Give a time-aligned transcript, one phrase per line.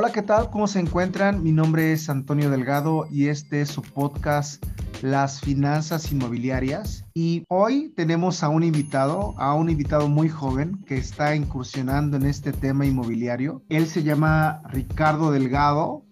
[0.00, 0.48] Hola, ¿qué tal?
[0.50, 1.42] ¿Cómo se encuentran?
[1.42, 4.64] Mi nombre es Antonio Delgado y este es su podcast
[5.02, 7.04] Las Finanzas Inmobiliarias.
[7.14, 12.26] Y hoy tenemos a un invitado, a un invitado muy joven que está incursionando en
[12.26, 13.64] este tema inmobiliario.
[13.70, 16.04] Él se llama Ricardo Delgado.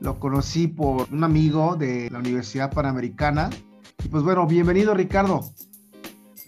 [0.00, 3.50] Lo conocí por un amigo de la Universidad Panamericana.
[4.04, 5.48] Y pues bueno, bienvenido Ricardo.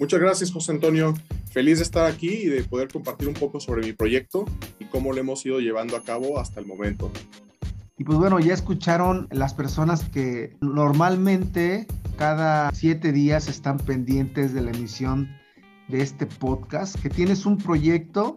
[0.01, 1.15] Muchas gracias, José Antonio.
[1.51, 4.45] Feliz de estar aquí y de poder compartir un poco sobre mi proyecto
[4.79, 7.11] y cómo lo hemos ido llevando a cabo hasta el momento.
[7.99, 14.63] Y pues bueno, ya escucharon las personas que normalmente cada siete días están pendientes de
[14.63, 15.29] la emisión
[15.89, 18.37] de este podcast, que tienes un proyecto,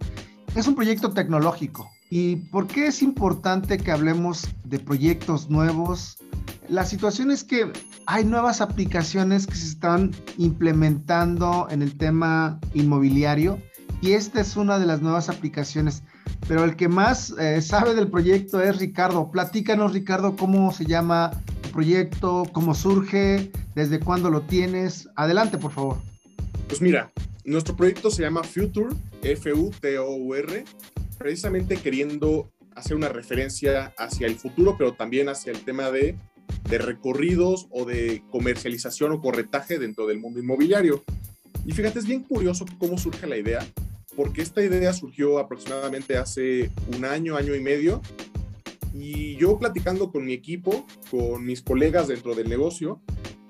[0.55, 1.92] es un proyecto tecnológico.
[2.15, 6.19] ¿Y por qué es importante que hablemos de proyectos nuevos?
[6.69, 7.73] La situación es que
[8.05, 13.59] hay nuevas aplicaciones que se están implementando en el tema inmobiliario
[13.99, 16.03] y esta es una de las nuevas aplicaciones.
[16.47, 19.31] Pero el que más eh, sabe del proyecto es Ricardo.
[19.31, 21.31] Platícanos, Ricardo, cómo se llama
[21.63, 25.09] tu proyecto, cómo surge, desde cuándo lo tienes.
[25.15, 25.97] Adelante, por favor.
[26.67, 27.11] Pues mira,
[27.43, 30.63] nuestro proyecto se llama Future, F-U-T-O-U-R,
[31.23, 36.15] precisamente queriendo hacer una referencia hacia el futuro, pero también hacia el tema de
[36.69, 41.03] de recorridos o de comercialización o corretaje dentro del mundo inmobiliario.
[41.65, 43.65] Y fíjate, es bien curioso cómo surge la idea,
[44.15, 48.01] porque esta idea surgió aproximadamente hace un año, año y medio,
[48.93, 53.01] y yo platicando con mi equipo, con mis colegas dentro del negocio,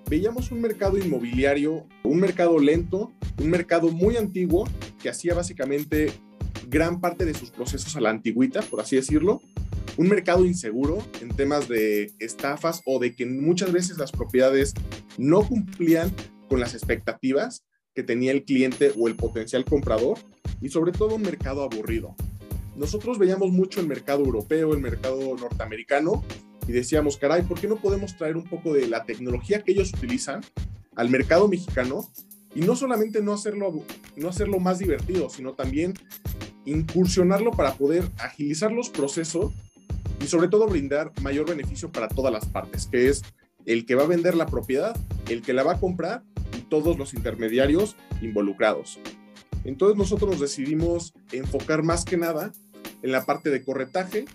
[0.10, 4.68] veíamos un mercado inmobiliario, un mercado lento, un mercado muy antiguo
[5.02, 6.12] que hacía básicamente
[6.68, 9.42] gran parte de sus procesos a la antigüita, por así decirlo,
[9.98, 14.74] un mercado inseguro en temas de estafas o de que muchas veces las propiedades
[15.18, 16.12] no cumplían
[16.50, 20.18] con las expectativas que tenía el cliente o el potencial comprador
[20.62, 22.16] y sobre todo un mercado aburrido.
[22.76, 26.24] Nosotros veíamos mucho el mercado europeo, el mercado norteamericano
[26.68, 29.92] y decíamos, caray, ¿por qué no podemos traer un poco de la tecnología que ellos
[29.94, 30.42] utilizan
[30.96, 32.10] al mercado mexicano
[32.56, 33.84] y no solamente no hacerlo,
[34.16, 35.94] no hacerlo más divertido, sino también
[36.66, 39.54] incursionarlo para poder agilizar los procesos
[40.22, 43.22] y sobre todo brindar mayor beneficio para todas las partes, que es
[43.66, 44.96] el que va a vender la propiedad,
[45.30, 46.24] el que la va a comprar
[46.58, 49.00] y todos los intermediarios involucrados.
[49.64, 52.52] Entonces nosotros nos decidimos enfocar más que nada
[53.02, 54.26] en la parte de corretaje,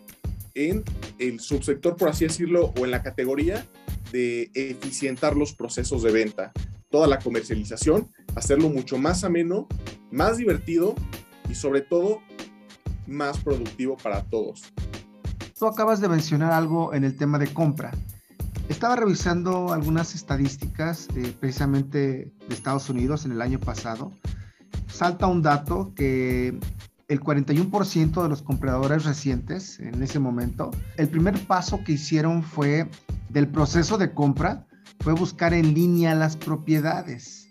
[0.54, 0.82] en
[1.18, 3.66] el subsector, por así decirlo, o en la categoría
[4.12, 6.52] de eficientar los procesos de venta,
[6.90, 9.68] toda la comercialización, hacerlo mucho más ameno,
[10.10, 10.94] más divertido
[11.48, 12.20] y sobre todo
[13.06, 14.72] más productivo para todos.
[15.58, 17.90] Tú acabas de mencionar algo en el tema de compra.
[18.68, 21.98] Estaba revisando algunas estadísticas eh, precisamente
[22.48, 24.12] de Estados Unidos en el año pasado.
[24.86, 26.58] Salta un dato que
[27.08, 32.88] el 41% de los compradores recientes en ese momento, el primer paso que hicieron fue
[33.30, 34.66] del proceso de compra,
[35.00, 37.47] fue buscar en línea las propiedades.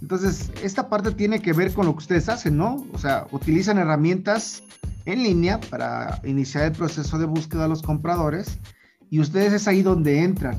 [0.00, 2.86] Entonces, esta parte tiene que ver con lo que ustedes hacen, ¿no?
[2.92, 4.62] O sea, utilizan herramientas
[5.04, 8.58] en línea para iniciar el proceso de búsqueda de los compradores
[9.10, 10.58] y ustedes es ahí donde entran.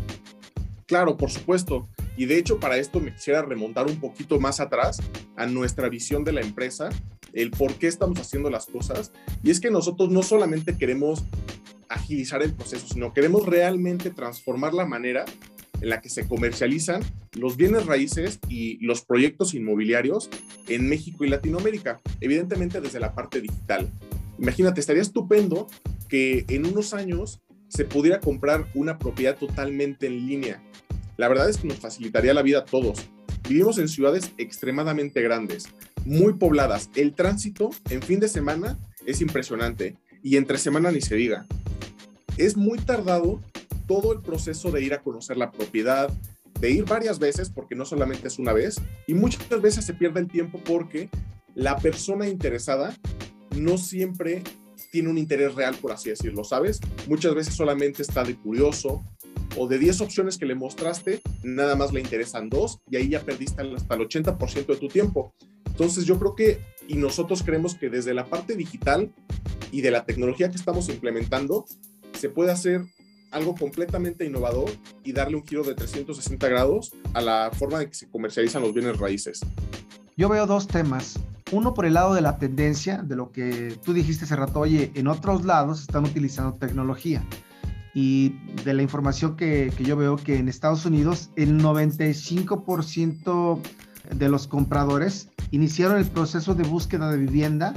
[0.86, 1.88] Claro, por supuesto.
[2.18, 5.02] Y de hecho para esto me quisiera remontar un poquito más atrás
[5.38, 6.90] a nuestra visión de la empresa,
[7.34, 9.12] el por qué estamos haciendo las cosas.
[9.42, 11.24] Y es que nosotros no solamente queremos
[11.88, 15.26] agilizar el proceso, sino queremos realmente transformar la manera
[15.82, 17.02] en la que se comercializan
[17.34, 20.30] los bienes raíces y los proyectos inmobiliarios
[20.68, 23.90] en México y Latinoamérica, evidentemente desde la parte digital.
[24.40, 25.68] Imagínate, estaría estupendo
[26.08, 30.64] que en unos años se pudiera comprar una propiedad totalmente en línea.
[31.18, 33.08] La verdad es que nos facilitaría la vida a todos.
[33.48, 35.68] Vivimos en ciudades extremadamente grandes,
[36.06, 36.90] muy pobladas.
[36.96, 41.46] El tránsito en fin de semana es impresionante y entre semana ni se diga.
[42.38, 43.42] Es muy tardado
[43.92, 46.10] todo el proceso de ir a conocer la propiedad,
[46.62, 50.22] de ir varias veces, porque no solamente es una vez, y muchas veces se pierde
[50.22, 51.10] el tiempo porque
[51.56, 52.96] la persona interesada
[53.58, 54.44] no siempre
[54.94, 56.80] tiene un interés real, por así decirlo, ¿sabes?
[57.10, 59.04] Muchas veces solamente está de curioso
[59.58, 63.20] o de 10 opciones que le mostraste, nada más le interesan dos y ahí ya
[63.26, 65.34] perdiste hasta el 80% de tu tiempo.
[65.66, 69.12] Entonces yo creo que, y nosotros creemos que desde la parte digital
[69.70, 71.66] y de la tecnología que estamos implementando,
[72.18, 72.86] se puede hacer
[73.32, 74.70] algo completamente innovador
[75.04, 78.74] y darle un giro de 360 grados a la forma en que se comercializan los
[78.74, 79.42] bienes raíces.
[80.18, 81.20] Yo veo dos temas.
[81.52, 84.92] Uno por el lado de la tendencia, de lo que tú dijiste hace rato, oye,
[84.96, 87.26] en otros lados están utilizando tecnología.
[87.94, 93.60] Y de la información que, que yo veo que en Estados Unidos el 95%
[94.16, 97.74] de los compradores iniciaron el proceso de búsqueda de vivienda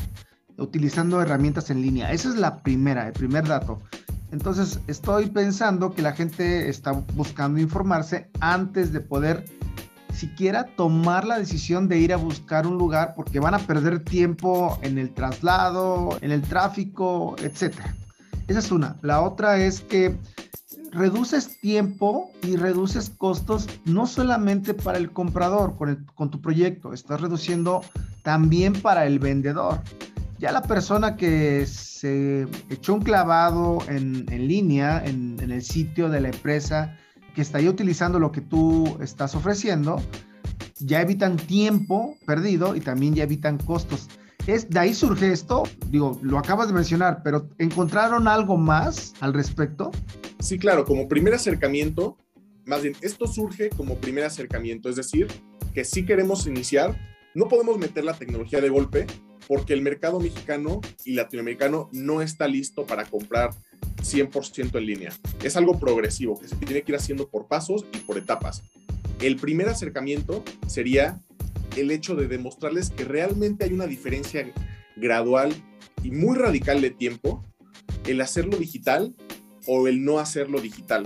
[0.56, 2.12] utilizando herramientas en línea.
[2.12, 3.80] Esa es la primera, el primer dato.
[4.34, 9.44] Entonces, estoy pensando que la gente está buscando informarse antes de poder
[10.12, 14.76] siquiera tomar la decisión de ir a buscar un lugar porque van a perder tiempo
[14.82, 17.78] en el traslado, en el tráfico, etc.
[18.48, 18.96] Esa es una.
[19.02, 20.18] La otra es que
[20.90, 27.20] reduces tiempo y reduces costos no solamente para el comprador con, con tu proyecto, estás
[27.20, 27.82] reduciendo
[28.24, 29.80] también para el vendedor.
[30.38, 36.28] Ya la persona que se echó un clavado en, línea, en, el sitio de la
[36.28, 36.96] empresa,
[37.34, 40.02] que está ahí utilizando lo que tú estás ofreciendo,
[40.78, 44.08] ya evitan tiempo perdido y también ya evitan costos.
[44.46, 49.32] Es, de ahí surge esto, digo, lo acabas de mencionar, pero ¿encontraron algo más al
[49.32, 49.90] respecto?
[50.40, 52.18] Sí, claro, como primer acercamiento,
[52.66, 55.28] más bien, esto surge como primer acercamiento, es decir,
[55.72, 56.94] que si queremos iniciar,
[57.34, 59.06] no podemos meter la tecnología de golpe
[59.48, 63.50] porque el mercado mexicano y latinoamericano no está listo para comprar
[64.02, 65.12] 100% en línea.
[65.42, 68.62] Es algo progresivo que se tiene que ir haciendo por pasos y por etapas.
[69.20, 71.20] El primer acercamiento sería
[71.76, 74.50] el hecho de demostrarles que realmente hay una diferencia
[74.96, 75.52] gradual
[76.02, 77.44] y muy radical de tiempo
[78.06, 79.14] el hacerlo digital
[79.66, 81.04] o el no hacerlo digital.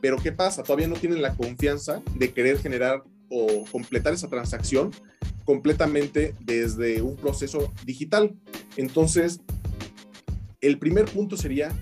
[0.00, 0.62] Pero ¿qué pasa?
[0.62, 4.90] Todavía no tienen la confianza de querer generar o completar esa transacción
[5.44, 8.34] completamente desde un proceso digital.
[8.76, 9.40] Entonces,
[10.60, 11.72] el primer punto sería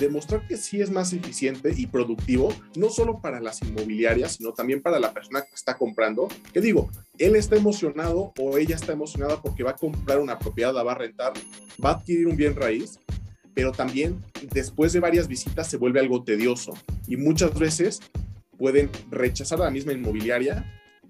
[0.00, 4.82] demostrar que sí es más eficiente y productivo, no solo para las inmobiliarias, sino también
[4.82, 6.28] para la persona que está comprando.
[6.52, 10.74] Que digo, él está emocionado o ella está emocionada porque va a comprar una propiedad,
[10.74, 11.32] va a rentar,
[11.84, 12.98] va a adquirir un bien raíz,
[13.54, 14.20] pero también
[14.52, 16.74] después de varias visitas se vuelve algo tedioso
[17.06, 18.00] y muchas veces
[18.58, 20.64] pueden rechazar la misma inmobiliaria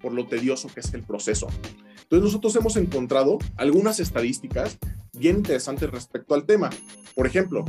[0.05, 1.47] por lo tedioso que es el proceso.
[2.03, 4.77] Entonces nosotros hemos encontrado algunas estadísticas
[5.13, 6.69] bien interesantes respecto al tema.
[7.15, 7.65] Por ejemplo,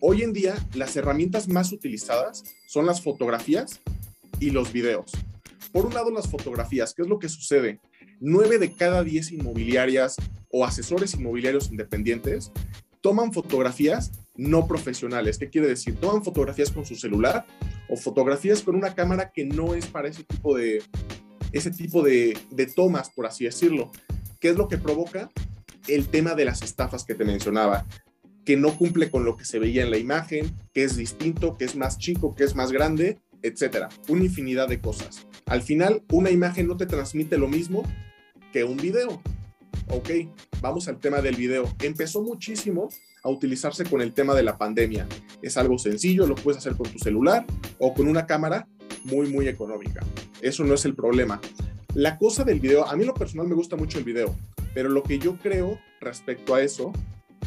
[0.00, 3.80] hoy en día las herramientas más utilizadas son las fotografías
[4.40, 5.12] y los videos.
[5.70, 7.80] Por un lado, las fotografías, ¿qué es lo que sucede?
[8.18, 10.16] Nueve de cada diez inmobiliarias
[10.50, 12.50] o asesores inmobiliarios independientes
[13.02, 15.36] toman fotografías no profesionales.
[15.36, 15.96] ¿Qué quiere decir?
[15.96, 17.44] Toman fotografías con su celular
[17.90, 20.82] o fotografías con una cámara que no es para ese tipo de,
[21.52, 23.90] ese tipo de, de tomas, por así decirlo.
[24.40, 25.30] ¿Qué es lo que provoca?
[25.86, 27.86] El tema de las estafas que te mencionaba
[28.48, 31.66] que no cumple con lo que se veía en la imagen, que es distinto, que
[31.66, 33.90] es más chico, que es más grande, etcétera.
[34.08, 35.26] Una infinidad de cosas.
[35.44, 37.82] Al final, una imagen no te transmite lo mismo
[38.50, 39.22] que un video.
[39.90, 40.08] Ok,
[40.62, 41.70] vamos al tema del video.
[41.82, 42.88] Empezó muchísimo
[43.22, 45.06] a utilizarse con el tema de la pandemia.
[45.42, 47.44] Es algo sencillo, lo puedes hacer con tu celular
[47.78, 48.66] o con una cámara
[49.04, 50.00] muy, muy económica.
[50.42, 51.40] Eso no es el problema.
[51.94, 54.36] La cosa del video, a mí lo personal me gusta mucho el video,
[54.74, 56.92] pero lo que yo creo respecto a eso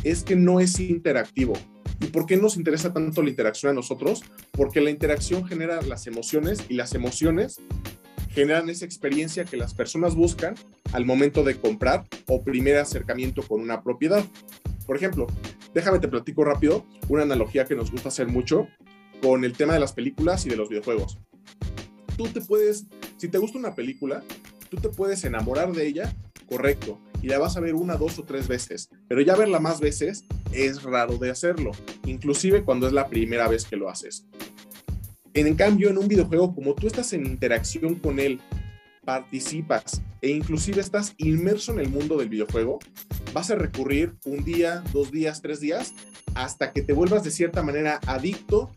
[0.04, 1.54] es que no es interactivo.
[2.00, 4.24] ¿Y por qué nos interesa tanto la interacción a nosotros?
[4.52, 7.62] Porque la interacción genera las emociones y las emociones
[8.32, 10.56] generan esa experiencia que las personas buscan
[10.94, 14.26] al momento de comprar o primer acercamiento con una propiedad.
[14.88, 15.28] Por ejemplo,
[15.74, 18.68] déjame te platico rápido una analogía que nos gusta hacer mucho
[19.22, 21.20] con el tema de las películas y de los videojuegos.
[22.22, 22.86] Tú te puedes,
[23.18, 24.24] si te gusta una película,
[24.70, 26.16] tú te puedes enamorar de ella,
[26.48, 29.80] correcto, y la vas a ver una, dos o tres veces, pero ya verla más
[29.80, 31.72] veces es raro de hacerlo,
[32.06, 34.28] inclusive cuando es la primera vez que lo haces.
[35.34, 38.40] En cambio, en un videojuego, como tú estás en interacción con él,
[39.04, 42.78] participas e inclusive estás inmerso en el mundo del videojuego,
[43.34, 45.96] vas a recurrir un día, dos días, tres días,
[46.36, 48.70] hasta que te vuelvas de cierta manera adicto,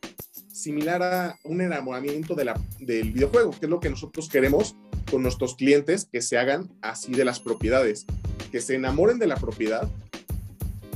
[0.54, 4.76] similar a un enamoramiento de la, del videojuego, que es lo que nosotros queremos
[5.10, 8.06] con nuestros clientes que se hagan así de las propiedades
[8.52, 9.90] que se enamoren de la propiedad,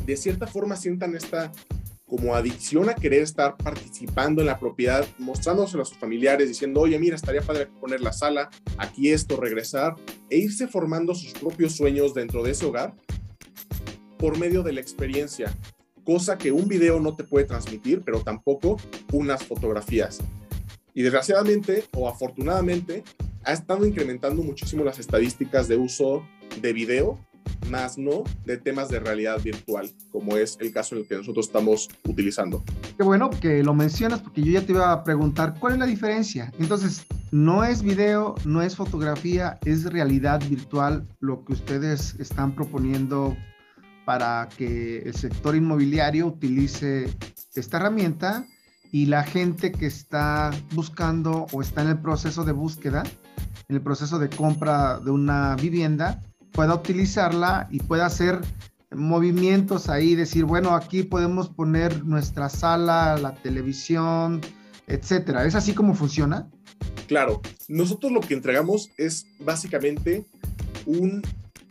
[0.07, 1.51] de cierta forma sientan esta
[2.07, 6.99] como adicción a querer estar participando en la propiedad, mostrándoselo a sus familiares, diciendo, oye,
[7.01, 8.49] mira, estaría padre poner la sala,
[8.79, 9.97] aquí esto, regresar,
[10.31, 12.95] e irse formando sus propios sueños dentro de ese hogar
[14.19, 15.53] por medio de la experiencia,
[16.09, 18.79] cosa que un video no te puede transmitir, pero tampoco
[19.13, 20.21] unas fotografías.
[20.95, 23.05] Y desgraciadamente o afortunadamente,
[23.45, 26.23] ha estado incrementando muchísimo las estadísticas de uso
[26.63, 27.19] de video
[27.69, 31.47] más no de temas de realidad virtual, como es el caso en el que nosotros
[31.47, 32.65] estamos utilizando.
[32.97, 35.87] Qué bueno que lo mencionas porque yo ya te iba a preguntar cuál es la
[35.87, 36.51] diferencia.
[36.59, 43.37] Entonces, no es video, no es fotografía, es realidad virtual lo que ustedes están proponiendo
[44.09, 47.15] para que el sector inmobiliario utilice
[47.55, 48.47] esta herramienta
[48.91, 53.03] y la gente que está buscando o está en el proceso de búsqueda,
[53.69, 56.23] en el proceso de compra de una vivienda,
[56.53, 58.41] pueda utilizarla y pueda hacer
[58.93, 64.41] movimientos ahí, decir, bueno, aquí podemos poner nuestra sala, la televisión,
[64.87, 65.45] etcétera.
[65.45, 66.49] ¿Es así como funciona?
[67.09, 70.25] Claro, nosotros lo que entregamos es básicamente
[70.87, 71.21] un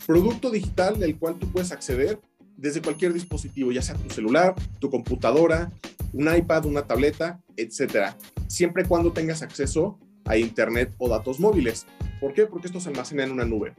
[0.06, 2.20] producto digital del cual tú puedes acceder
[2.58, 5.72] desde cualquier dispositivo, ya sea tu celular, tu computadora,
[6.14, 11.86] un iPad, una tableta, etcétera, siempre y cuando tengas acceso a internet o datos móviles.
[12.20, 12.46] ¿Por qué?
[12.48, 13.74] Porque esto se almacena en una nube.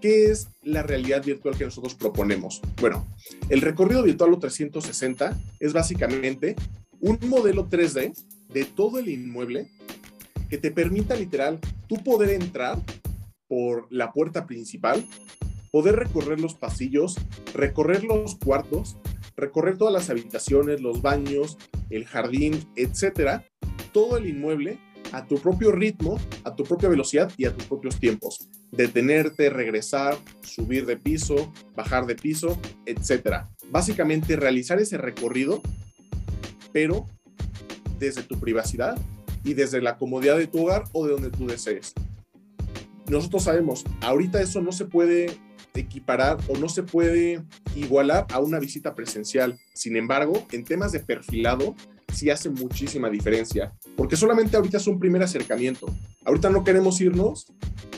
[0.00, 2.60] ¿Qué es la realidad virtual que nosotros proponemos?
[2.80, 3.06] Bueno,
[3.48, 6.56] el recorrido virtual o 360 es básicamente
[7.00, 8.12] un modelo 3D
[8.52, 9.70] de todo el inmueble
[10.50, 12.78] que te permita literal tú poder entrar
[13.48, 15.06] por la puerta principal,
[15.72, 17.16] poder recorrer los pasillos,
[17.54, 18.98] recorrer los cuartos,
[19.36, 21.56] recorrer todas las habitaciones, los baños,
[21.90, 23.44] el jardín, etcétera,
[23.92, 24.78] todo el inmueble
[25.12, 28.48] a tu propio ritmo, a tu propia velocidad y a tus propios tiempos.
[28.70, 33.46] Detenerte, regresar, subir de piso, bajar de piso, etc.
[33.70, 35.62] Básicamente realizar ese recorrido,
[36.72, 37.06] pero
[37.98, 38.98] desde tu privacidad
[39.42, 41.94] y desde la comodidad de tu hogar o de donde tú desees.
[43.08, 45.38] Nosotros sabemos, ahorita eso no se puede
[45.80, 47.42] equiparar o no se puede
[47.74, 49.58] igualar a una visita presencial.
[49.72, 51.74] Sin embargo, en temas de perfilado,
[52.12, 55.86] sí hace muchísima diferencia, porque solamente ahorita es un primer acercamiento.
[56.24, 57.46] Ahorita no queremos irnos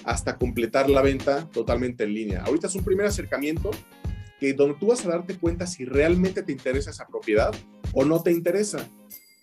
[0.04, 2.42] hasta completar la venta totalmente en línea.
[2.44, 3.70] Ahorita es un primer acercamiento
[4.38, 7.52] que donde tú vas a darte cuenta si realmente te interesa esa propiedad
[7.92, 8.88] o no te interesa.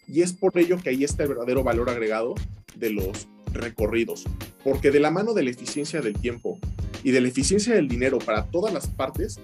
[0.08, 2.36] Y es por ello que ahí está el verdadero valor agregado
[2.76, 4.26] de los recorridos,
[4.64, 6.60] porque de la mano de la eficiencia del tiempo
[7.04, 9.40] y de la eficiencia del dinero para todas las partes,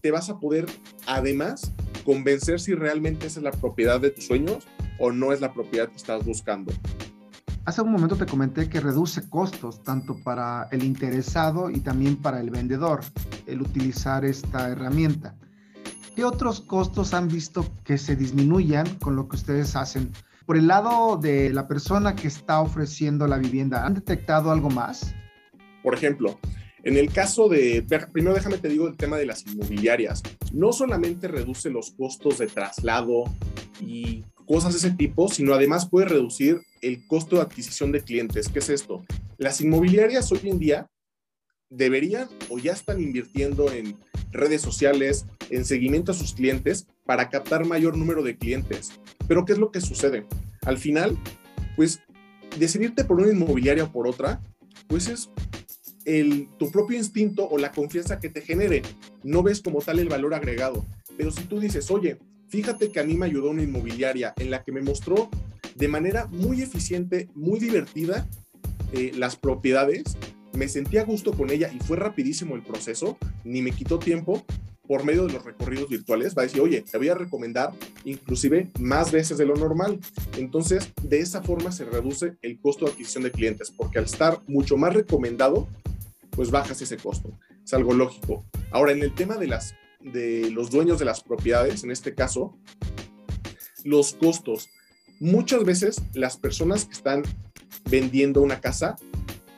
[0.00, 0.66] te vas a poder
[1.06, 1.72] además
[2.04, 4.66] convencer si realmente esa es la propiedad de tus sueños
[4.98, 6.72] o no es la propiedad que estás buscando.
[7.64, 12.40] Hace un momento te comenté que reduce costos tanto para el interesado y también para
[12.40, 13.00] el vendedor
[13.46, 15.34] el utilizar esta herramienta.
[16.14, 20.12] ¿Qué otros costos han visto que se disminuyan con lo que ustedes hacen?
[20.46, 25.12] Por el lado de la persona que está ofreciendo la vivienda, ¿han detectado algo más?
[25.82, 26.38] Por ejemplo,
[26.86, 31.26] en el caso de, primero déjame te digo el tema de las inmobiliarias, no solamente
[31.26, 33.24] reduce los costos de traslado
[33.80, 38.48] y cosas de ese tipo, sino además puede reducir el costo de adquisición de clientes.
[38.48, 39.04] ¿Qué es esto?
[39.36, 40.86] Las inmobiliarias hoy en día
[41.70, 43.96] deberían o ya están invirtiendo en
[44.30, 48.92] redes sociales, en seguimiento a sus clientes para captar mayor número de clientes.
[49.26, 50.24] Pero ¿qué es lo que sucede?
[50.64, 51.18] Al final,
[51.74, 51.98] pues
[52.60, 54.40] decidirte por una inmobiliaria o por otra,
[54.86, 55.30] pues es
[56.06, 58.82] el, tu propio instinto o la confianza que te genere.
[59.22, 60.86] No ves como tal el valor agregado.
[61.18, 64.62] Pero si tú dices, oye, fíjate que a mí me ayudó una inmobiliaria en la
[64.62, 65.28] que me mostró
[65.74, 68.26] de manera muy eficiente, muy divertida,
[68.92, 70.16] eh, las propiedades,
[70.54, 74.46] me sentí a gusto con ella y fue rapidísimo el proceso, ni me quitó tiempo
[74.86, 77.72] por medio de los recorridos virtuales, va a decir, oye, te voy a recomendar
[78.04, 79.98] inclusive más veces de lo normal.
[80.38, 84.40] Entonces, de esa forma se reduce el costo de adquisición de clientes, porque al estar
[84.46, 85.68] mucho más recomendado,
[86.36, 87.36] pues bajas ese costo.
[87.64, 88.44] Es algo lógico.
[88.70, 92.56] Ahora, en el tema de, las, de los dueños de las propiedades, en este caso,
[93.84, 94.68] los costos.
[95.18, 97.22] Muchas veces las personas que están
[97.88, 98.96] vendiendo una casa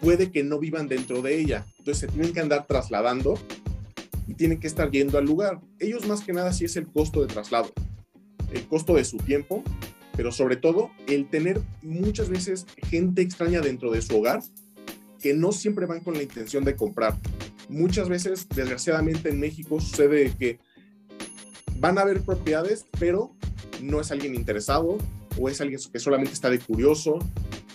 [0.01, 1.67] puede que no vivan dentro de ella.
[1.79, 3.39] Entonces se tienen que andar trasladando
[4.29, 5.61] y tienen que estar yendo al lugar.
[5.81, 7.73] Ellos más que nada sí es el costo de traslado,
[8.53, 9.65] el costo de su tiempo,
[10.17, 14.43] pero sobre todo el tener muchas veces gente extraña dentro de su hogar
[15.21, 17.17] que no siempre van con la intención de comprar.
[17.69, 20.59] Muchas veces, desgraciadamente en México sucede que
[21.77, 23.33] van a haber propiedades, pero
[23.83, 24.99] no es alguien interesado
[25.39, 27.19] o es alguien que solamente está de curioso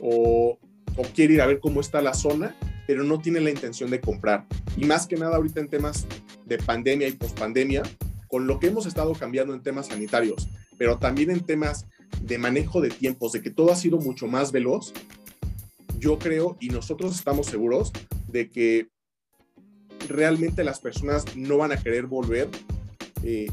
[0.02, 0.58] o,
[0.96, 2.56] o quiere ir a ver cómo está la zona,
[2.88, 4.46] pero no tiene la intención de comprar.
[4.76, 6.06] Y más que nada ahorita en temas
[6.46, 7.84] de pandemia y pospandemia,
[8.28, 11.86] con lo que hemos estado cambiando en temas sanitarios, pero también en temas
[12.22, 14.94] de manejo de tiempos, de que todo ha sido mucho más veloz,
[16.04, 17.94] yo creo y nosotros estamos seguros
[18.28, 18.90] de que
[20.10, 22.50] realmente las personas no van a querer volver
[23.24, 23.50] eh,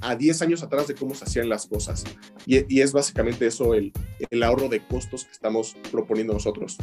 [0.00, 2.04] a 10 años atrás de cómo se hacían las cosas.
[2.46, 3.92] Y, es básicamente eso el,
[4.30, 6.78] el, ahorro de costos que estamos proponiendo nosotros.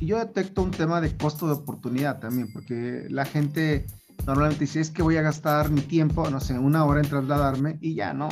[0.00, 3.86] Y yo detecto un tema de costo de oportunidad también, porque la gente
[4.26, 7.78] normalmente dice, es que voy a gastar mi tiempo, no sé, una hora en trasladarme
[7.80, 8.28] y ya no.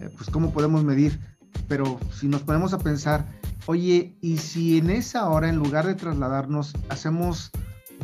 [0.00, 1.20] Eh, pues cómo podemos medir.
[1.68, 3.26] Pero si nos ponemos a pensar,
[3.66, 7.50] Oye, y si en esa hora, en lugar de trasladarnos, hacemos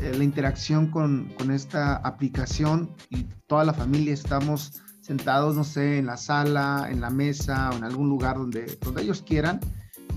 [0.01, 6.07] eh, la interacción con, esta aplicación y toda la familia estamos sentados, no sé, en
[6.07, 9.59] la sala, en la mesa o en algún lugar donde, donde ellos quieran,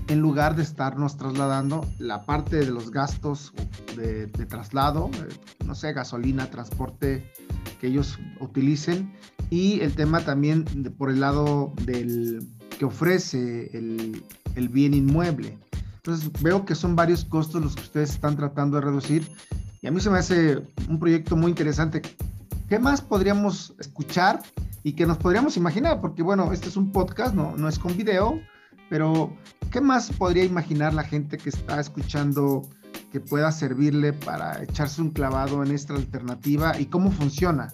[0.06, 3.52] en lugar de estarnos trasladando la parte de los gastos
[3.96, 5.34] de, traslado, eh,
[5.66, 7.32] no sé, gasolina, transporte,
[7.80, 9.12] que ellos utilicen
[9.50, 10.64] y el tema también
[10.96, 12.46] por el lado del
[12.78, 14.24] que ofrece el,
[14.56, 15.58] el bien inmueble.
[15.96, 19.28] Entonces veo que son varios costos los que ustedes están tratando de reducir
[19.82, 22.02] y a mí se me hace un proyecto muy interesante.
[22.68, 24.40] ¿Qué más podríamos escuchar
[24.84, 26.00] y que nos podríamos imaginar?
[26.00, 28.40] Porque bueno, este es un podcast, no, no es con video,
[28.88, 29.36] pero
[29.72, 32.62] ¿qué más podría imaginar la gente que está escuchando
[33.10, 37.72] que pueda servirle para echarse un clavado en esta alternativa y cómo funciona?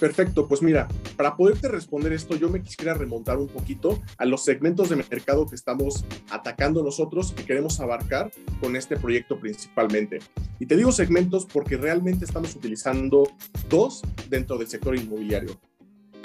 [0.00, 4.44] Perfecto, pues mira, para poderte responder esto, yo me quisiera remontar un poquito a los
[4.44, 10.18] segmentos de mercado que estamos atacando nosotros y que queremos abarcar con este proyecto principalmente.
[10.58, 13.30] Y te digo segmentos porque realmente estamos utilizando
[13.68, 15.60] dos dentro del sector inmobiliario.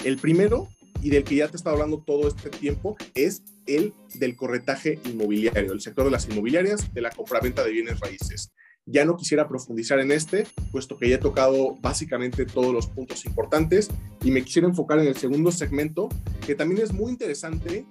[0.04, 0.68] El primero,
[1.02, 5.72] y del que ya te he hablando todo este tiempo, es el del corretaje inmobiliario,
[5.72, 8.52] el sector de las inmobiliarias, de la compraventa de bienes raíces.
[8.90, 13.24] Ya no quisiera profundizar en este, puesto que ya he tocado básicamente todos los puntos
[13.24, 13.88] importantes
[14.24, 16.08] y me quisiera enfocar en el segundo segmento,
[16.44, 17.86] que también es muy interesante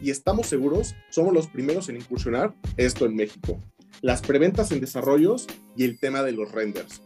[0.00, 3.58] y estamos seguros, somos los primeros en incursionar esto en México.
[4.00, 7.02] Las preventas en desarrollos y el tema de los renders.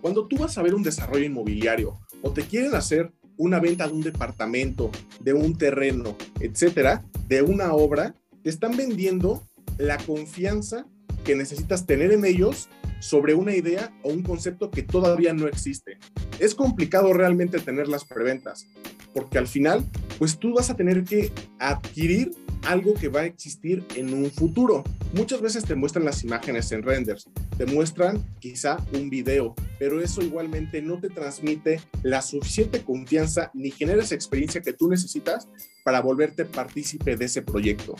[0.00, 3.92] Cuando tú vas a ver un desarrollo inmobiliario o te quieren hacer una venta de
[3.92, 4.90] un departamento,
[5.20, 9.42] de un terreno, etcétera, de una obra, te están vendiendo
[9.76, 10.86] la confianza
[11.24, 12.68] que necesitas tener en ellos
[13.00, 15.98] sobre una idea o un concepto que todavía no existe.
[16.38, 18.66] Es complicado realmente tener las preventas,
[19.12, 19.84] porque al final,
[20.18, 22.32] pues tú vas a tener que adquirir
[22.66, 24.84] algo que va a existir en un futuro.
[25.12, 30.22] Muchas veces te muestran las imágenes en renders, te muestran quizá un video, pero eso
[30.22, 35.48] igualmente no te transmite la suficiente confianza ni genera esa experiencia que tú necesitas
[35.84, 37.94] para volverte partícipe de ese proyecto.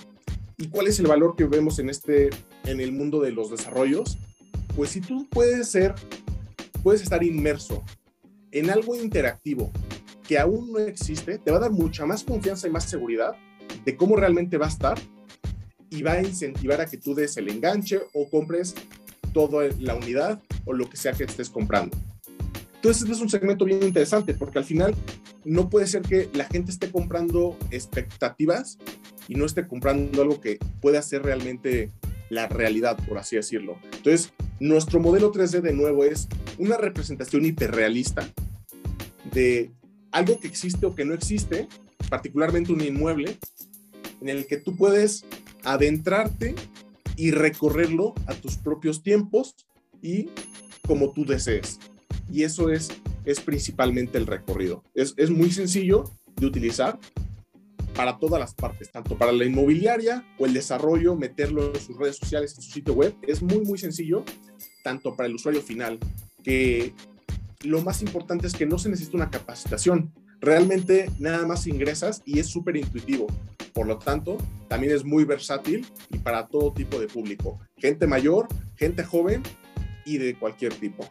[0.57, 2.31] ¿Y cuál es el valor que vemos en este
[2.65, 4.19] en el mundo de los desarrollos?
[4.77, 5.95] Pues si tú puedes ser
[6.83, 7.83] puedes estar inmerso
[8.53, 9.73] en algo interactivo
[10.27, 13.35] que aún no existe, te va a dar mucha más confianza y más seguridad
[13.85, 14.99] de cómo realmente va a estar
[15.91, 18.75] y va a incentivar a que tú des el enganche o compres
[19.33, 21.97] toda la unidad o lo que sea que estés comprando.
[22.77, 24.95] Entonces, este es un segmento bien interesante porque al final
[25.45, 28.79] no puede ser que la gente esté comprando expectativas
[29.29, 31.91] y no esté comprando algo que pueda ser realmente
[32.31, 33.79] la realidad, por así decirlo.
[33.85, 38.29] Entonces, nuestro modelo 3D de nuevo es una representación hiperrealista
[39.33, 39.73] de
[40.11, 41.69] algo que existe o que no existe,
[42.09, 43.37] particularmente un inmueble,
[44.21, 45.25] en el que tú puedes
[45.65, 46.55] adentrarte
[47.17, 49.55] y recorrerlo a tus propios tiempos
[50.03, 50.29] y
[50.87, 51.79] como tú desees.
[52.33, 52.91] Y eso es,
[53.25, 54.83] es principalmente el recorrido.
[54.95, 56.05] Es, es muy sencillo
[56.37, 56.99] de utilizar
[57.95, 62.17] para todas las partes, tanto para la inmobiliaria o el desarrollo, meterlo en sus redes
[62.17, 63.15] sociales, en su sitio web.
[63.23, 64.25] Es muy, muy sencillo,
[64.83, 65.99] tanto para el usuario final,
[66.43, 66.93] que
[67.63, 70.13] lo más importante es que no se necesita una capacitación.
[70.41, 73.27] Realmente nada más ingresas y es súper intuitivo.
[73.73, 74.37] Por lo tanto,
[74.69, 77.59] también es muy versátil y para todo tipo de público.
[77.79, 79.43] Gente mayor, gente joven
[80.05, 81.09] y de cualquier tipo.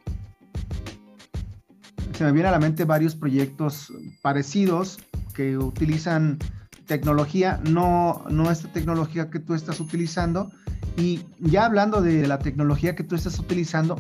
[2.16, 3.92] Se me vienen a la mente varios proyectos
[4.22, 5.00] parecidos
[5.34, 6.38] que utilizan
[6.86, 10.52] tecnología, no, no esta tecnología que tú estás utilizando.
[10.98, 14.00] Y ya hablando de la tecnología que tú estás utilizando,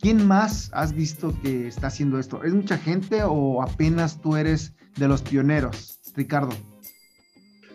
[0.00, 2.44] ¿quién más has visto que está haciendo esto?
[2.44, 6.54] ¿Es mucha gente o apenas tú eres de los pioneros, Ricardo?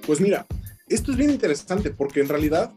[0.05, 0.45] Pues mira,
[0.87, 2.73] esto es bien interesante porque en realidad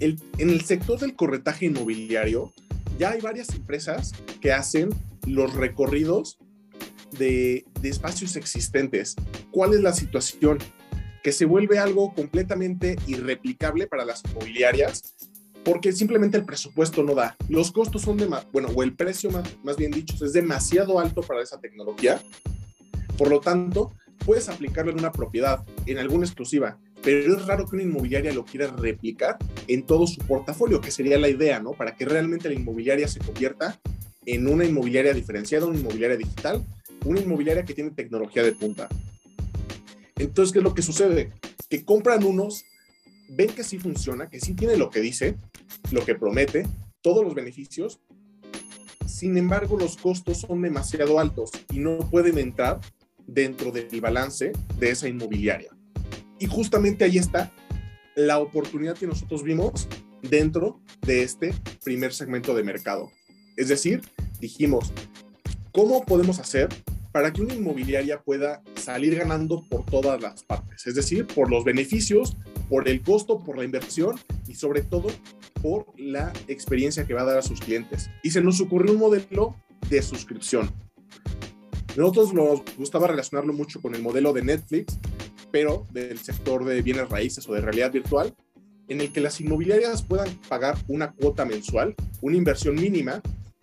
[0.00, 2.52] el, en el sector del corretaje inmobiliario
[2.98, 4.90] ya hay varias empresas que hacen
[5.26, 6.38] los recorridos
[7.18, 9.14] de, de espacios existentes.
[9.50, 10.58] ¿Cuál es la situación?
[11.28, 15.14] Que se vuelve algo completamente irreplicable para las inmobiliarias
[15.62, 17.36] porque simplemente el presupuesto no da.
[17.50, 21.20] Los costos son de, bueno, o el precio más, más bien dicho, es demasiado alto
[21.20, 22.18] para esa tecnología.
[23.18, 23.92] Por lo tanto,
[24.24, 28.46] puedes aplicarlo en una propiedad, en alguna exclusiva, pero es raro que una inmobiliaria lo
[28.46, 29.36] quiera replicar
[29.66, 31.72] en todo su portafolio, que sería la idea, ¿no?
[31.72, 33.78] Para que realmente la inmobiliaria se convierta
[34.24, 36.64] en una inmobiliaria diferenciada, una inmobiliaria digital,
[37.04, 38.88] una inmobiliaria que tiene tecnología de punta.
[40.18, 41.32] Entonces, ¿qué es lo que sucede?
[41.68, 42.64] Que compran unos,
[43.28, 45.36] ven que sí funciona, que sí tiene lo que dice,
[45.92, 46.66] lo que promete,
[47.02, 48.00] todos los beneficios.
[49.06, 52.80] Sin embargo, los costos son demasiado altos y no pueden entrar
[53.26, 55.70] dentro del balance de esa inmobiliaria.
[56.38, 57.52] Y justamente ahí está
[58.14, 59.88] la oportunidad que nosotros vimos
[60.22, 61.54] dentro de este
[61.84, 63.10] primer segmento de mercado.
[63.56, 64.02] Es decir,
[64.40, 64.92] dijimos,
[65.72, 66.68] ¿cómo podemos hacer
[67.18, 71.64] para que una inmobiliaria pueda salir ganando por todas las partes, es decir, por los
[71.64, 72.36] beneficios,
[72.68, 74.14] por el costo, por la inversión
[74.46, 75.08] y sobre todo
[75.60, 78.08] por la experiencia que va a dar a sus clientes.
[78.22, 79.56] Y se nos ocurrió un modelo
[79.90, 80.70] de suscripción.
[81.96, 84.96] Nosotros nos gustaba relacionarlo mucho con el modelo de Netflix,
[85.50, 88.32] pero del sector de bienes raíces o de realidad virtual,
[88.86, 93.20] en el que las inmobiliarias puedan pagar una cuota mensual, una inversión mínima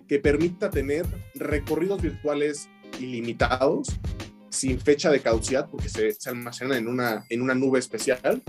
[0.10, 3.90] que permita tener recorridos virtuales ilimitados,
[4.50, 8.42] sin fecha de caducidad, porque se, se almacenan en una, en una nube especial,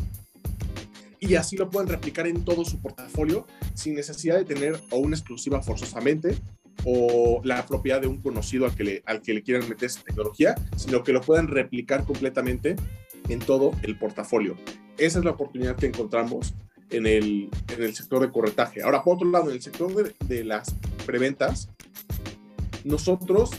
[1.18, 5.16] y así lo pueden replicar en todo su portafolio sin necesidad de tener o una
[5.16, 6.36] exclusiva forzosamente
[6.84, 10.02] o la propiedad de un conocido al que le, al que le quieran meter esa
[10.02, 12.76] tecnología, sino que lo puedan replicar completamente
[13.28, 14.56] en todo el portafolio.
[14.98, 16.54] Esa es la oportunidad que encontramos
[16.90, 18.82] en el, en el sector de corretaje.
[18.82, 21.70] Ahora, por otro lado, en el sector de, de las preventas,
[22.84, 23.50] nosotros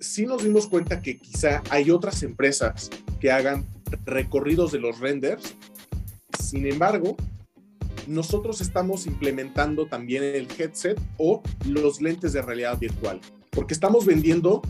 [0.00, 3.66] sí nos dimos cuenta que quizá hay otras empresas que hagan
[4.04, 5.54] recorridos de los renders.
[6.38, 7.16] Sin embargo,
[8.06, 14.62] nosotros estamos implementando también el headset o los lentes de realidad virtual, porque estamos vendiendo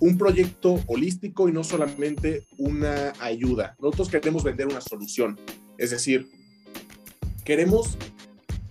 [0.00, 3.76] un proyecto holístico y no solamente una ayuda.
[3.78, 5.38] Nosotros queremos vender una solución,
[5.78, 6.28] es decir,
[7.44, 7.96] queremos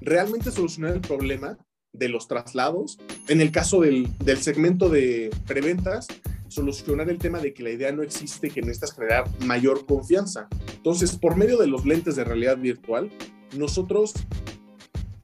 [0.01, 1.57] realmente solucionar el problema
[1.93, 2.99] de los traslados.
[3.27, 6.07] En el caso del, del, segmento de preventas,
[6.47, 10.47] solucionar el tema de que la idea no existe, que necesitas generar mayor confianza.
[10.75, 13.11] Entonces, por medio de los lentes de realidad virtual,
[13.57, 14.13] nosotros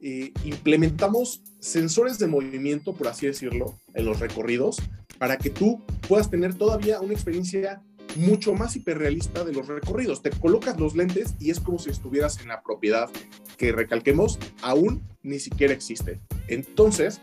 [0.00, 4.76] eh, implementamos sensores de movimiento, por así decirlo, en los recorridos,
[5.18, 7.82] para que tú puedas tener todavía una experiencia
[8.16, 10.22] mucho más hiperrealista de los recorridos.
[10.22, 13.10] Te colocas los lentes y es como si estuvieras en la propiedad
[13.58, 16.20] que recalquemos aún ni siquiera existe.
[16.46, 17.20] Entonces,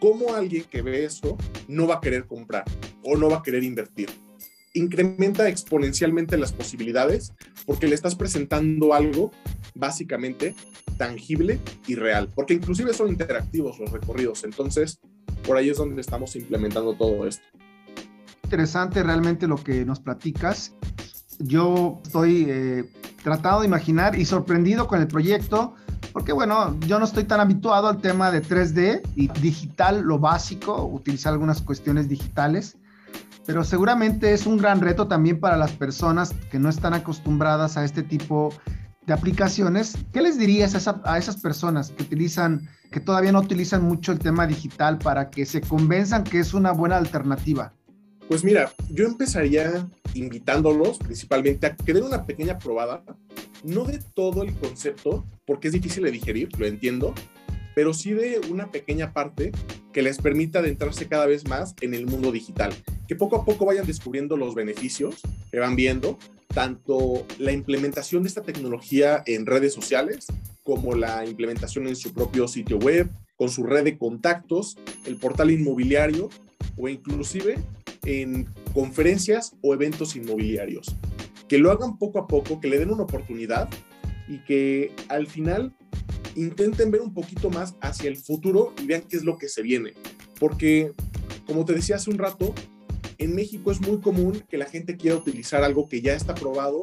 [0.00, 1.36] ¿cómo alguien que ve eso
[1.68, 2.64] no va a querer comprar
[3.02, 4.08] o no va a querer invertir?
[4.72, 7.32] Incrementa exponencialmente las posibilidades
[7.66, 9.32] porque le estás presentando algo
[9.74, 10.54] básicamente
[10.96, 14.98] tangible y real, porque inclusive son interactivos los recorridos, entonces
[15.46, 17.44] por ahí es donde estamos implementando todo esto.
[18.44, 20.74] Interesante realmente lo que nos platicas.
[21.38, 22.84] Yo estoy eh,
[23.26, 25.74] tratado de imaginar y sorprendido con el proyecto,
[26.12, 30.84] porque bueno, yo no estoy tan habituado al tema de 3D y digital, lo básico,
[30.84, 32.78] utilizar algunas cuestiones digitales,
[33.44, 37.84] pero seguramente es un gran reto también para las personas que no están acostumbradas a
[37.84, 38.54] este tipo
[39.06, 39.98] de aplicaciones.
[40.12, 44.20] ¿Qué les dirías a, a esas personas que utilizan, que todavía no utilizan mucho el
[44.20, 47.72] tema digital para que se convenzan que es una buena alternativa?
[48.28, 53.04] Pues mira, yo empezaría invitándolos principalmente a que den una pequeña probada,
[53.62, 57.14] no de todo el concepto, porque es difícil de digerir, lo entiendo,
[57.76, 59.52] pero sí de una pequeña parte
[59.92, 62.72] que les permita adentrarse cada vez más en el mundo digital,
[63.06, 65.20] que poco a poco vayan descubriendo los beneficios
[65.52, 70.26] que van viendo, tanto la implementación de esta tecnología en redes sociales
[70.64, 75.52] como la implementación en su propio sitio web, con su red de contactos, el portal
[75.52, 76.28] inmobiliario
[76.76, 77.58] o inclusive
[78.06, 80.96] en conferencias o eventos inmobiliarios.
[81.48, 83.68] Que lo hagan poco a poco, que le den una oportunidad
[84.28, 85.76] y que al final
[86.34, 89.62] intenten ver un poquito más hacia el futuro y vean qué es lo que se
[89.62, 89.94] viene.
[90.38, 90.92] Porque,
[91.46, 92.54] como te decía hace un rato,
[93.18, 96.82] en México es muy común que la gente quiera utilizar algo que ya está probado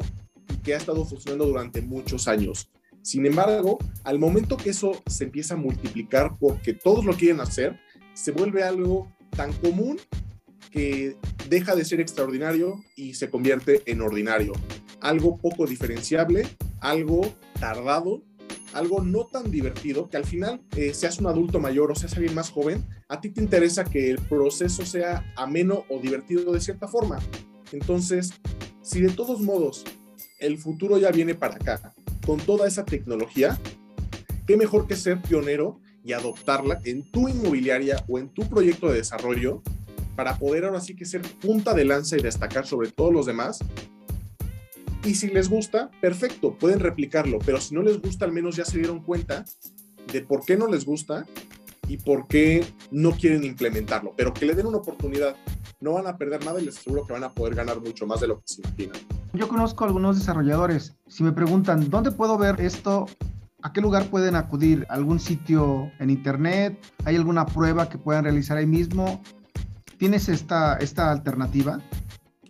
[0.52, 2.72] y que ha estado funcionando durante muchos años.
[3.02, 7.80] Sin embargo, al momento que eso se empieza a multiplicar porque todos lo quieren hacer,
[8.14, 10.00] se vuelve algo tan común
[10.74, 11.16] que
[11.50, 14.54] deja de ser extraordinario y se convierte en ordinario.
[15.00, 16.48] Algo poco diferenciable,
[16.80, 18.24] algo tardado,
[18.74, 22.34] algo no tan divertido, que al final eh, seas un adulto mayor o seas alguien
[22.34, 26.88] más joven, a ti te interesa que el proceso sea ameno o divertido de cierta
[26.88, 27.20] forma.
[27.72, 28.34] Entonces,
[28.82, 29.86] si de todos modos
[30.40, 31.94] el futuro ya viene para acá,
[32.26, 33.60] con toda esa tecnología,
[34.48, 38.98] qué mejor que ser pionero y adoptarla en tu inmobiliaria o en tu proyecto de
[38.98, 39.62] desarrollo
[40.16, 43.60] para poder ahora sí que ser punta de lanza y destacar sobre todos los demás.
[45.04, 48.64] Y si les gusta, perfecto, pueden replicarlo, pero si no les gusta, al menos ya
[48.64, 49.44] se dieron cuenta
[50.12, 51.26] de por qué no les gusta
[51.88, 55.36] y por qué no quieren implementarlo, pero que le den una oportunidad.
[55.82, 58.22] No van a perder nada y les aseguro que van a poder ganar mucho más
[58.22, 58.96] de lo que se imaginan.
[59.34, 60.96] Yo conozco a algunos desarrolladores.
[61.08, 63.08] Si me preguntan, ¿dónde puedo ver esto?
[63.64, 64.86] ¿A qué lugar pueden acudir?
[64.90, 66.78] ¿Algún sitio en internet?
[67.04, 69.22] ¿Hay alguna prueba que puedan realizar ahí mismo?
[70.04, 71.80] ¿Tienes esta, esta alternativa?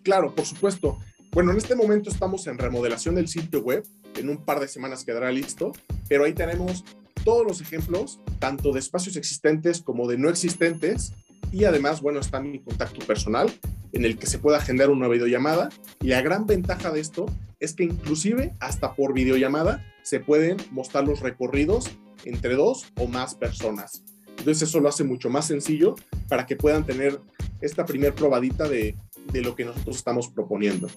[0.02, 0.98] Claro, por supuesto.
[1.30, 3.86] Bueno, en este momento estamos en remodelación del sitio web.
[4.16, 5.70] En un par de semanas quedará listo,
[6.08, 6.84] pero ahí tenemos
[7.24, 11.12] todos los ejemplos, tanto de espacios existentes como de no existentes.
[11.52, 13.48] Y además, bueno, está mi contacto personal
[13.92, 15.68] en el que se puede agendar una videollamada.
[16.00, 17.26] Y la gran ventaja de esto
[17.60, 21.88] es que inclusive hasta por videollamada se pueden mostrar los recorridos
[22.24, 24.02] entre dos o más personas.
[24.38, 25.94] Entonces eso lo hace mucho más sencillo
[26.28, 27.20] para que puedan tener
[27.64, 28.96] esta primer probadita de,
[29.32, 30.88] de lo que nosotros estamos proponiendo.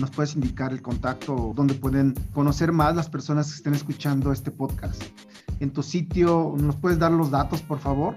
[0.00, 4.50] ¿Nos puedes indicar el contacto donde pueden conocer más las personas que estén escuchando este
[4.50, 5.02] podcast?
[5.60, 8.16] En tu sitio, ¿nos puedes dar los datos, por favor?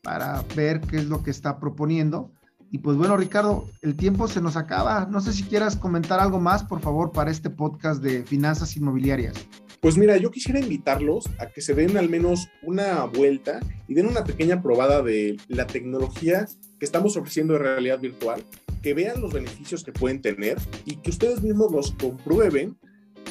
[0.08, 2.32] para ver qué es lo que está proponiendo.
[2.72, 5.06] Y pues bueno, Ricardo, el tiempo se nos acaba.
[5.12, 9.36] No sé si quieras comentar algo más, por favor, para este podcast de finanzas inmobiliarias.
[9.82, 14.08] Pues mira, yo quisiera invitarlos a que se den al menos una vuelta y den
[14.08, 16.48] una pequeña probada de la tecnología
[16.80, 18.46] que estamos ofreciendo de realidad virtual
[18.82, 22.78] que vean los beneficios que pueden tener y que ustedes mismos los comprueben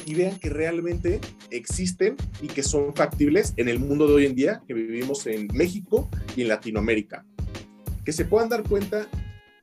[0.07, 1.19] y vean que realmente
[1.51, 5.47] existen y que son factibles en el mundo de hoy en día que vivimos en
[5.53, 7.25] México y en Latinoamérica.
[8.05, 9.05] Que se puedan dar cuenta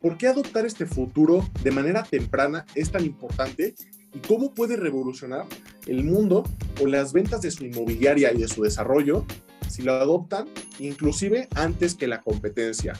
[0.02, 3.74] por qué adoptar este futuro de manera temprana es tan importante
[4.12, 5.46] y cómo puede revolucionar
[5.86, 6.44] el mundo
[6.78, 9.24] o las ventas de su inmobiliaria y de su desarrollo
[9.70, 10.46] si lo adoptan
[10.78, 12.92] inclusive antes que la competencia.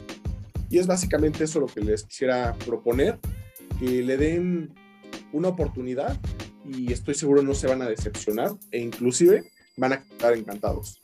[0.71, 3.19] Y es básicamente eso lo que les quisiera proponer,
[3.79, 4.73] que le den
[5.31, 6.19] una oportunidad
[6.65, 11.01] y estoy seguro no se van a decepcionar e inclusive van a estar encantados.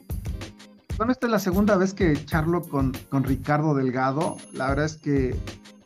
[0.97, 4.37] Bueno, esta es la segunda vez que charlo con, con Ricardo Delgado.
[4.53, 5.35] La verdad es que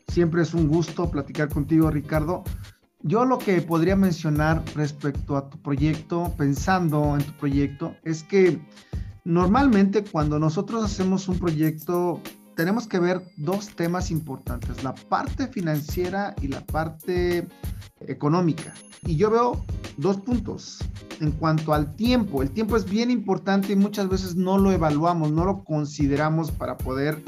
[0.09, 2.43] siempre es un gusto platicar contigo, Ricardo.
[3.03, 8.59] Yo lo que podría mencionar respecto a tu proyecto, pensando en tu proyecto, es que
[9.25, 12.21] normalmente cuando nosotros hacemos un proyecto
[12.55, 17.47] tenemos que ver dos temas importantes, la parte financiera y la parte
[18.01, 18.75] económica.
[19.07, 19.65] Y yo veo
[19.97, 20.79] dos puntos.
[21.21, 25.31] En cuanto al tiempo, el tiempo es bien importante y muchas veces no lo evaluamos,
[25.31, 27.23] no lo consideramos para poder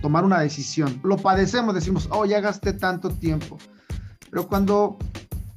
[0.00, 1.00] tomar una decisión.
[1.02, 3.58] Lo padecemos, decimos, oh, ya gasté tanto tiempo.
[4.30, 4.98] Pero cuando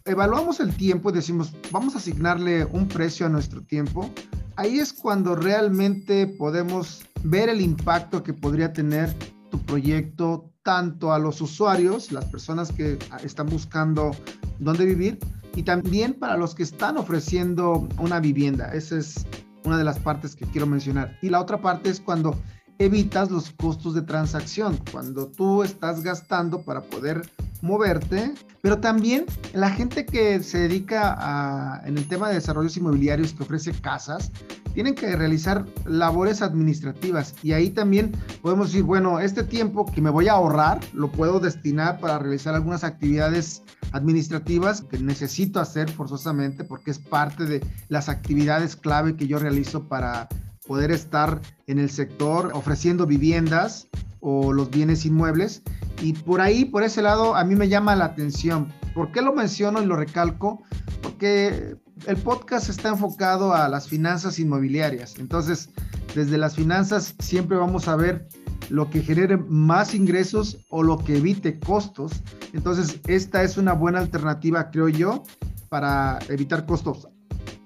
[0.06, 4.10] evaluamos el tiempo y decimos, vamos a asignarle un precio a nuestro tiempo,
[4.56, 9.14] ahí es cuando realmente podemos ver el impacto que podría tener
[9.50, 14.12] tu proyecto tanto a los usuarios, las personas que están buscando
[14.60, 15.20] dónde vivir,
[15.56, 18.74] y también para los que están ofreciendo una vivienda.
[18.74, 19.26] Esa es
[19.64, 21.18] una de las partes que quiero mencionar.
[21.22, 22.36] Y la otra parte es cuando
[22.80, 27.30] evitas los costos de transacción, cuando tú estás gastando para poder
[27.62, 33.44] moverte, pero también la gente que se dedica en el tema de desarrollos inmobiliarios que
[33.44, 34.32] ofrece casas,
[34.74, 37.34] tienen que realizar labores administrativas.
[37.42, 38.12] Y ahí también
[38.42, 42.56] podemos decir, bueno, este tiempo que me voy a ahorrar lo puedo destinar para realizar
[42.56, 49.28] algunas actividades administrativas que necesito hacer forzosamente porque es parte de las actividades clave que
[49.28, 50.28] yo realizo para
[50.68, 53.88] poder estar en el sector ofreciendo viviendas
[54.20, 55.62] o los bienes inmuebles.
[56.02, 58.74] Y por ahí, por ese lado, a mí me llama la atención.
[58.94, 60.64] ¿Por qué lo menciono y lo recalco?
[61.02, 61.76] Porque
[62.08, 65.16] el podcast está enfocado a las finanzas inmobiliarias.
[65.20, 65.70] Entonces,
[66.16, 68.28] desde las finanzas siempre vamos a ver
[68.70, 72.24] lo que genere más ingresos o lo que evite costos.
[72.54, 75.24] Entonces, esta es una buena alternativa, creo yo,
[75.70, 77.08] para evitar costos.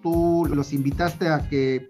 [0.01, 1.89] Tú los invitaste a que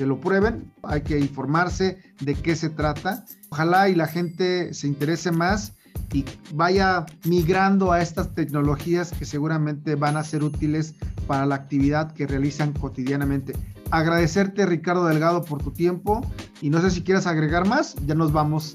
[0.00, 3.26] que lo prueben, hay que informarse de qué se trata.
[3.50, 5.74] Ojalá y la gente se interese más
[6.10, 10.94] y vaya migrando a estas tecnologías que seguramente van a ser útiles
[11.26, 13.52] para la actividad que realizan cotidianamente.
[13.90, 16.22] Agradecerte, Ricardo Delgado, por tu tiempo
[16.62, 18.74] y no sé si quieres agregar más, ya nos vamos.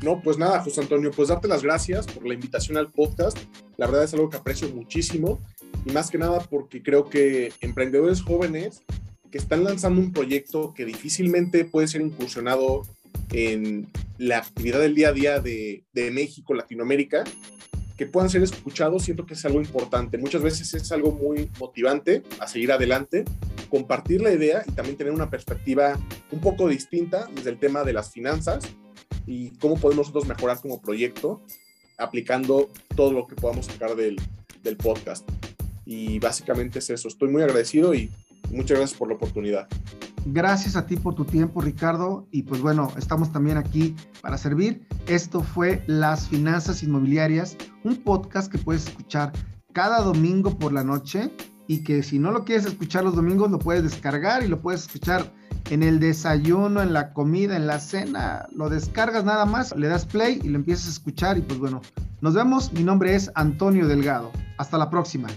[0.00, 3.36] No, pues nada, José Antonio, pues darte las gracias por la invitación al podcast.
[3.76, 5.40] La verdad es algo que aprecio muchísimo
[5.84, 8.82] y más que nada porque creo que emprendedores jóvenes
[9.34, 12.82] que están lanzando un proyecto que difícilmente puede ser incursionado
[13.32, 17.24] en la actividad del día a día de, México, Latinoamérica,
[17.96, 20.18] que puedan ser escuchados, siento que es algo importante.
[20.18, 23.24] Muchas veces es algo muy motivante a seguir adelante,
[23.70, 25.98] compartir la idea y también tener una perspectiva
[26.30, 28.62] un poco distinta desde el tema de las finanzas
[29.26, 31.42] y cómo podemos nosotros mejorar como proyecto
[31.98, 34.14] aplicando todo lo que podamos sacar del,
[34.62, 35.28] del podcast.
[35.84, 37.08] Y básicamente es eso.
[37.08, 38.12] Estoy muy agradecido y
[38.50, 39.68] muchas gracias por la oportunidad.
[40.26, 42.26] Gracias a ti por tu tiempo, Ricardo.
[42.30, 44.86] Y pues bueno, estamos también aquí para servir.
[45.06, 49.32] Esto fue Las Finanzas Inmobiliarias, un podcast que puedes escuchar
[49.72, 51.30] cada domingo por la noche
[51.66, 54.82] y que si no lo quieres escuchar los domingos, lo puedes descargar y lo puedes
[54.82, 55.32] escuchar
[55.70, 58.46] en el desayuno, en la comida, en la cena.
[58.52, 61.82] Lo descargas nada más, le das play y lo empiezas a escuchar y pues bueno,
[62.20, 62.72] nos vemos.
[62.72, 64.30] Mi nombre es Antonio Delgado.
[64.58, 65.28] Hasta la próxima.